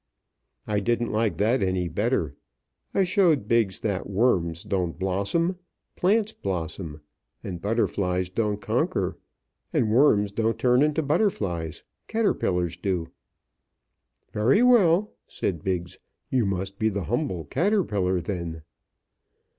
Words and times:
I 0.65 0.79
didn't 0.79 1.11
like 1.11 1.37
that 1.37 1.61
any 1.61 1.87
better. 1.87 2.33
I 2.91 3.03
showed 3.03 3.47
Biggs 3.47 3.81
that 3.81 4.09
worms 4.09 4.63
don't 4.63 4.97
blossom. 4.97 5.59
Plants 5.95 6.31
blossom. 6.31 7.01
And 7.43 7.61
butterflies 7.61 8.27
don't 8.31 8.59
conquer. 8.59 9.19
And 9.71 9.91
worms 9.91 10.31
don't 10.31 10.57
turn 10.57 10.81
into 10.81 11.03
butterflies 11.03 11.83
caterpillars 12.07 12.77
do. 12.77 13.09
"Very 14.33 14.63
well," 14.63 15.13
said 15.27 15.63
Biggs, 15.63 15.99
"you 16.31 16.47
must 16.47 16.79
be 16.79 16.89
the 16.89 17.03
humble 17.03 17.45
caterpillar, 17.45 18.19
then." 18.21 18.63